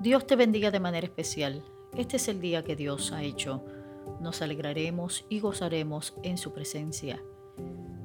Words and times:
Dios 0.00 0.26
te 0.26 0.34
bendiga 0.34 0.70
de 0.70 0.80
manera 0.80 1.06
especial. 1.06 1.62
Este 1.94 2.16
es 2.16 2.26
el 2.28 2.40
día 2.40 2.64
que 2.64 2.74
Dios 2.74 3.12
ha 3.12 3.22
hecho. 3.22 3.62
Nos 4.18 4.40
alegraremos 4.40 5.26
y 5.28 5.40
gozaremos 5.40 6.14
en 6.22 6.38
su 6.38 6.54
presencia. 6.54 7.22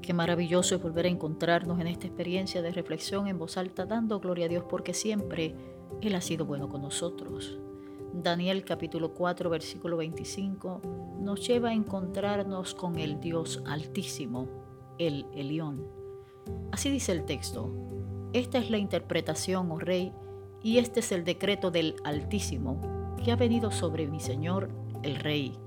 Qué 0.01 0.13
maravilloso 0.13 0.75
es 0.75 0.83
volver 0.83 1.05
a 1.05 1.09
encontrarnos 1.09 1.79
en 1.79 1.87
esta 1.87 2.05
experiencia 2.05 2.61
de 2.61 2.73
reflexión 2.73 3.27
en 3.27 3.39
voz 3.39 3.55
alta, 3.55 3.85
dando 3.85 4.19
gloria 4.19 4.47
a 4.47 4.49
Dios 4.49 4.65
porque 4.69 4.93
siempre 4.93 5.55
Él 6.01 6.15
ha 6.15 6.19
sido 6.19 6.45
bueno 6.45 6.67
con 6.67 6.81
nosotros. 6.81 7.59
Daniel 8.13 8.65
capítulo 8.65 9.13
4 9.13 9.49
versículo 9.49 9.95
25 9.95 10.81
nos 11.21 11.47
lleva 11.47 11.69
a 11.69 11.73
encontrarnos 11.73 12.75
con 12.75 12.99
el 12.99 13.21
Dios 13.21 13.63
altísimo, 13.65 14.49
el 14.97 15.27
Elión. 15.33 15.87
Así 16.73 16.91
dice 16.91 17.13
el 17.13 17.23
texto. 17.23 17.73
Esta 18.33 18.57
es 18.57 18.69
la 18.69 18.79
interpretación, 18.79 19.71
oh 19.71 19.79
rey, 19.79 20.11
y 20.65 20.79
este 20.79 20.99
es 20.99 21.13
el 21.13 21.23
decreto 21.23 21.69
del 21.69 21.95
Altísimo, 22.03 23.15
que 23.23 23.31
ha 23.31 23.37
venido 23.37 23.71
sobre 23.71 24.07
mi 24.07 24.19
Señor, 24.19 24.69
el 25.03 25.15
Rey. 25.15 25.57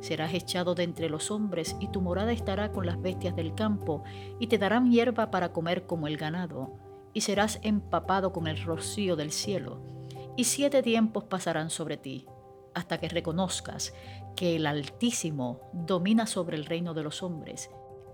Serás 0.00 0.34
echado 0.34 0.74
de 0.74 0.82
entre 0.82 1.10
los 1.10 1.30
hombres, 1.30 1.76
y 1.78 1.88
tu 1.88 2.00
morada 2.00 2.32
estará 2.32 2.72
con 2.72 2.86
las 2.86 3.00
bestias 3.00 3.36
del 3.36 3.54
campo, 3.54 4.02
y 4.40 4.48
te 4.48 4.58
darán 4.58 4.90
hierba 4.90 5.30
para 5.30 5.52
comer 5.52 5.86
como 5.86 6.08
el 6.08 6.16
ganado, 6.16 6.72
y 7.12 7.20
serás 7.20 7.60
empapado 7.62 8.32
con 8.32 8.48
el 8.48 8.60
rocío 8.62 9.14
del 9.14 9.30
cielo 9.30 9.94
y 10.36 10.44
siete 10.44 10.82
tiempos 10.82 11.24
pasarán 11.24 11.70
sobre 11.70 11.96
ti, 11.96 12.26
hasta 12.74 12.98
que 12.98 13.08
reconozcas 13.08 13.94
que 14.36 14.56
el 14.56 14.66
Altísimo 14.66 15.60
domina 15.72 16.26
sobre 16.26 16.56
el 16.56 16.66
reino 16.66 16.92
de 16.92 17.02
los 17.02 17.22
hombres 17.22 17.70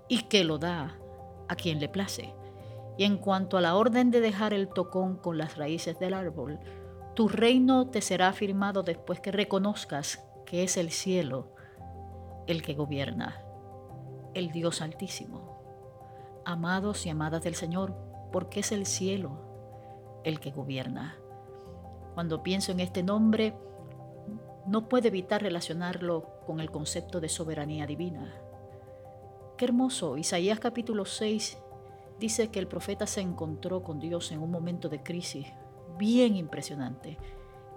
y 0.08 0.22
que 0.22 0.44
lo 0.44 0.58
da 0.58 0.96
a 1.48 1.56
quien 1.56 1.80
le 1.80 1.88
place. 1.88 2.32
Y 2.96 3.04
en 3.04 3.16
cuanto 3.16 3.56
a 3.56 3.60
la 3.60 3.74
orden 3.74 4.10
de 4.10 4.20
dejar 4.20 4.52
el 4.52 4.68
tocón 4.68 5.16
con 5.16 5.38
las 5.38 5.56
raíces 5.56 5.98
del 5.98 6.14
árbol, 6.14 6.58
tu 7.14 7.28
reino 7.28 7.88
te 7.88 8.00
será 8.00 8.28
afirmado 8.28 8.82
después 8.82 9.20
que 9.20 9.32
reconozcas 9.32 10.24
que 10.46 10.62
es 10.62 10.76
el 10.76 10.90
cielo 10.90 11.54
el 12.46 12.62
que 12.62 12.74
gobierna, 12.74 13.40
el 14.34 14.50
Dios 14.50 14.82
Altísimo. 14.82 16.40
Amados 16.44 17.06
y 17.06 17.10
amadas 17.10 17.42
del 17.42 17.54
Señor, 17.54 17.94
porque 18.32 18.60
es 18.60 18.72
el 18.72 18.86
cielo 18.86 20.20
el 20.24 20.40
que 20.40 20.50
gobierna. 20.50 21.16
Cuando 22.14 22.42
pienso 22.42 22.72
en 22.72 22.80
este 22.80 23.02
nombre, 23.02 23.54
no 24.66 24.88
puedo 24.88 25.08
evitar 25.08 25.42
relacionarlo 25.42 26.40
con 26.46 26.60
el 26.60 26.70
concepto 26.70 27.20
de 27.20 27.28
soberanía 27.28 27.86
divina. 27.86 28.34
Qué 29.56 29.64
hermoso, 29.66 30.16
Isaías 30.16 30.58
capítulo 30.58 31.04
6 31.04 31.58
dice 32.18 32.50
que 32.50 32.58
el 32.58 32.68
profeta 32.68 33.06
se 33.06 33.20
encontró 33.20 33.82
con 33.82 33.98
Dios 33.98 34.32
en 34.32 34.40
un 34.40 34.50
momento 34.50 34.88
de 34.88 35.02
crisis 35.02 35.46
bien 35.98 36.36
impresionante. 36.36 37.18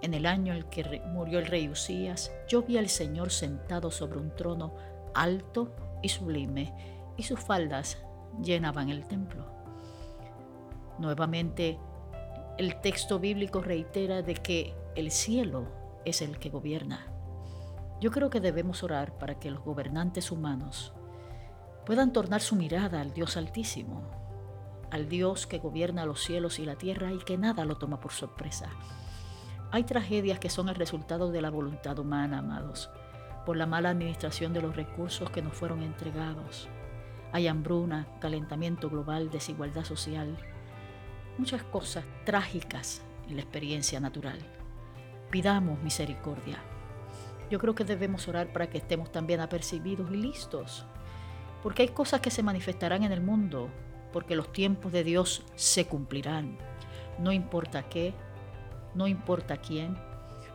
En 0.02 0.14
el 0.14 0.26
año 0.26 0.54
en 0.54 0.64
que 0.64 1.02
murió 1.06 1.38
el 1.38 1.46
rey 1.46 1.68
Usías, 1.68 2.32
yo 2.48 2.62
vi 2.62 2.78
al 2.78 2.88
Señor 2.88 3.30
sentado 3.30 3.90
sobre 3.90 4.18
un 4.18 4.34
trono 4.34 4.74
alto 5.14 5.74
y 6.02 6.08
sublime, 6.08 6.74
y 7.16 7.22
sus 7.22 7.40
faldas 7.40 8.02
llenaban 8.42 8.90
el 8.90 9.06
templo. 9.06 9.46
Nuevamente 10.98 11.78
el 12.58 12.80
texto 12.80 13.18
bíblico 13.18 13.60
reitera 13.60 14.22
de 14.22 14.34
que 14.34 14.74
el 14.94 15.10
cielo 15.10 15.68
es 16.04 16.22
el 16.22 16.38
que 16.38 16.50
gobierna. 16.50 17.06
Yo 18.00 18.10
creo 18.10 18.30
que 18.30 18.40
debemos 18.40 18.82
orar 18.82 19.18
para 19.18 19.38
que 19.38 19.50
los 19.50 19.62
gobernantes 19.62 20.30
humanos 20.30 20.92
puedan 21.84 22.12
tornar 22.12 22.40
su 22.40 22.56
mirada 22.56 23.00
al 23.00 23.12
Dios 23.12 23.36
Altísimo, 23.36 24.25
al 24.90 25.08
Dios 25.08 25.46
que 25.46 25.58
gobierna 25.58 26.06
los 26.06 26.22
cielos 26.22 26.58
y 26.58 26.64
la 26.64 26.76
tierra 26.76 27.12
y 27.12 27.18
que 27.18 27.38
nada 27.38 27.64
lo 27.64 27.76
toma 27.76 28.00
por 28.00 28.12
sorpresa. 28.12 28.68
Hay 29.70 29.84
tragedias 29.84 30.38
que 30.38 30.48
son 30.48 30.68
el 30.68 30.74
resultado 30.76 31.30
de 31.30 31.42
la 31.42 31.50
voluntad 31.50 31.98
humana, 31.98 32.38
amados, 32.38 32.90
por 33.44 33.56
la 33.56 33.66
mala 33.66 33.90
administración 33.90 34.52
de 34.52 34.62
los 34.62 34.76
recursos 34.76 35.30
que 35.30 35.42
nos 35.42 35.54
fueron 35.54 35.82
entregados. 35.82 36.68
Hay 37.32 37.48
hambruna, 37.48 38.06
calentamiento 38.20 38.88
global, 38.88 39.30
desigualdad 39.30 39.84
social, 39.84 40.36
muchas 41.38 41.62
cosas 41.64 42.04
trágicas 42.24 43.02
en 43.28 43.36
la 43.36 43.42
experiencia 43.42 44.00
natural. 44.00 44.38
Pidamos 45.30 45.82
misericordia. 45.82 46.58
Yo 47.50 47.58
creo 47.58 47.74
que 47.74 47.84
debemos 47.84 48.26
orar 48.28 48.52
para 48.52 48.68
que 48.68 48.78
estemos 48.78 49.12
también 49.12 49.40
apercibidos 49.40 50.10
y 50.10 50.16
listos, 50.16 50.86
porque 51.62 51.82
hay 51.82 51.88
cosas 51.88 52.20
que 52.20 52.30
se 52.30 52.42
manifestarán 52.42 53.02
en 53.04 53.12
el 53.12 53.20
mundo, 53.20 53.68
porque 54.16 54.34
los 54.34 54.50
tiempos 54.50 54.92
de 54.92 55.04
Dios 55.04 55.42
se 55.56 55.84
cumplirán. 55.86 56.56
No 57.18 57.32
importa 57.32 57.86
qué, 57.90 58.14
no 58.94 59.08
importa 59.08 59.58
quién, 59.58 59.94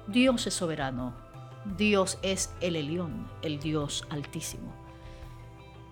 Dios 0.08 0.48
es 0.48 0.56
soberano, 0.56 1.14
Dios 1.78 2.18
es 2.24 2.52
el 2.60 2.76
Elión, 2.76 3.30
el 3.44 3.60
Dios 3.60 4.04
altísimo. 4.10 4.74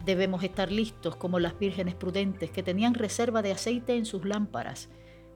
Debemos 0.04 0.42
estar 0.42 0.72
listos 0.72 1.16
como 1.16 1.38
las 1.38 1.60
vírgenes 1.60 1.94
prudentes 1.94 2.50
que 2.50 2.64
tenían 2.64 2.96
reserva 2.96 3.44
de 3.44 3.52
aceite 3.52 3.96
en 3.96 4.08
sus 4.08 4.26
lámparas, 4.26 4.90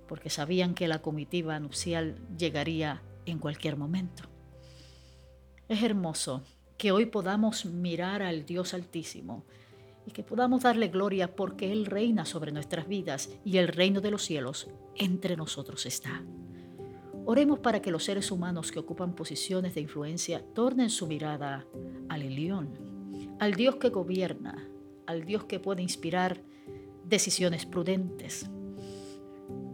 porque 0.08 0.32
sabían 0.32 0.74
que 0.74 0.88
la 0.88 1.04
comitiva 1.04 1.60
nupcial 1.60 2.18
llegaría 2.36 3.04
en 3.28 3.38
cualquier 3.38 3.78
momento. 3.78 4.24
Es 5.70 5.84
hermoso 5.84 6.42
que 6.80 6.92
hoy 6.92 7.06
podamos 7.06 7.66
mirar 7.66 8.24
al 8.24 8.48
Dios 8.48 8.74
Altísimo 8.74 9.46
y 10.06 10.12
que 10.12 10.24
podamos 10.24 10.64
darle 10.64 10.88
gloria 10.88 11.36
porque 11.36 11.72
Él 11.72 11.86
reina 11.86 12.26
sobre 12.26 12.52
nuestras 12.52 12.88
vidas 12.88 13.30
y 13.44 13.58
el 13.58 13.68
reino 13.68 14.02
de 14.02 14.12
los 14.12 14.24
cielos 14.24 14.70
entre 14.96 15.36
nosotros 15.36 15.86
está. 15.86 16.24
Oremos 17.26 17.60
para 17.60 17.82
que 17.82 17.92
los 17.92 18.04
seres 18.04 18.32
humanos 18.32 18.72
que 18.72 18.80
ocupan 18.80 19.16
posiciones 19.16 19.76
de 19.76 19.82
influencia 19.82 20.44
tornen 20.54 20.90
su 20.90 21.08
mirada 21.08 21.66
al 22.10 22.36
León 22.36 22.94
al 23.40 23.54
Dios 23.54 23.76
que 23.76 23.90
gobierna, 23.90 24.68
al 25.06 25.26
Dios 25.26 25.46
que 25.46 25.60
puede 25.60 25.82
inspirar 25.82 26.42
decisiones 27.06 27.66
prudentes. 27.66 28.50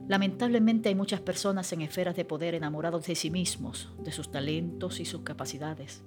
Lamentablemente 0.07 0.89
hay 0.89 0.95
muchas 0.95 1.21
personas 1.21 1.71
en 1.71 1.81
esferas 1.81 2.15
de 2.15 2.25
poder 2.25 2.55
enamorados 2.55 3.05
de 3.05 3.15
sí 3.15 3.29
mismos, 3.29 3.89
de 3.99 4.11
sus 4.11 4.31
talentos 4.31 4.99
y 4.99 5.05
sus 5.05 5.21
capacidades. 5.21 6.03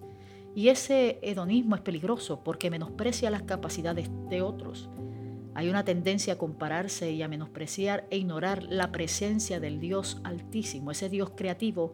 Y 0.55 0.69
ese 0.69 1.19
hedonismo 1.23 1.77
es 1.77 1.83
peligroso 1.83 2.43
porque 2.45 2.71
menosprecia 2.71 3.31
las 3.31 3.43
capacidades 3.43 4.11
de 4.29 4.43
otros. 4.43 4.91
Hay 5.55 5.69
una 5.69 5.85
tendencia 5.85 6.35
a 6.35 6.39
compararse 6.39 7.11
y 7.13 7.23
a 7.23 7.29
menospreciar 7.29 8.07
e 8.11 8.19
ignorar 8.19 8.63
la 8.63 8.93
presencia 8.93 9.61
del 9.61 9.81
Dios 9.81 10.21
altísimo, 10.25 10.91
ese 10.91 11.09
Dios 11.09 11.33
creativo, 11.37 11.93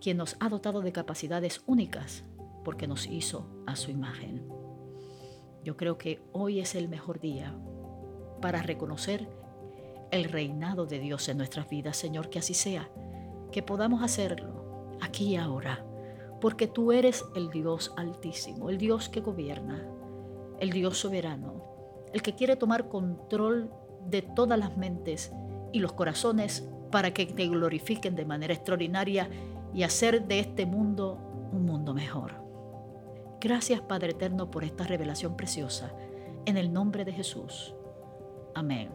quien 0.00 0.16
nos 0.16 0.36
ha 0.40 0.48
dotado 0.48 0.80
de 0.80 0.92
capacidades 0.92 1.62
únicas 1.66 2.24
porque 2.64 2.86
nos 2.86 3.06
hizo 3.06 3.46
a 3.66 3.76
su 3.76 3.90
imagen. 3.90 4.46
Yo 5.62 5.76
creo 5.76 5.96
que 5.96 6.20
hoy 6.32 6.60
es 6.60 6.74
el 6.74 6.88
mejor 6.88 7.20
día 7.20 7.54
para 8.40 8.62
reconocer 8.62 9.28
el 10.10 10.24
reinado 10.24 10.86
de 10.86 10.98
Dios 10.98 11.28
en 11.28 11.38
nuestras 11.38 11.68
vidas, 11.68 11.96
Señor, 11.96 12.30
que 12.30 12.38
así 12.38 12.54
sea, 12.54 12.90
que 13.50 13.62
podamos 13.62 14.02
hacerlo 14.02 14.96
aquí 15.00 15.30
y 15.30 15.36
ahora, 15.36 15.84
porque 16.44 16.66
tú 16.66 16.92
eres 16.92 17.24
el 17.34 17.48
Dios 17.48 17.94
altísimo, 17.96 18.68
el 18.68 18.76
Dios 18.76 19.08
que 19.08 19.22
gobierna, 19.22 19.88
el 20.60 20.72
Dios 20.72 20.98
soberano, 20.98 21.64
el 22.12 22.20
que 22.20 22.34
quiere 22.34 22.54
tomar 22.54 22.90
control 22.90 23.72
de 24.10 24.20
todas 24.20 24.58
las 24.58 24.76
mentes 24.76 25.32
y 25.72 25.78
los 25.78 25.94
corazones 25.94 26.68
para 26.90 27.14
que 27.14 27.24
te 27.24 27.48
glorifiquen 27.48 28.14
de 28.14 28.26
manera 28.26 28.52
extraordinaria 28.52 29.30
y 29.72 29.84
hacer 29.84 30.26
de 30.26 30.40
este 30.40 30.66
mundo 30.66 31.18
un 31.50 31.64
mundo 31.64 31.94
mejor. 31.94 32.34
Gracias 33.40 33.80
Padre 33.80 34.10
Eterno 34.10 34.50
por 34.50 34.64
esta 34.64 34.84
revelación 34.84 35.38
preciosa. 35.38 35.94
En 36.44 36.58
el 36.58 36.74
nombre 36.74 37.06
de 37.06 37.12
Jesús. 37.14 37.74
Amén. 38.54 38.90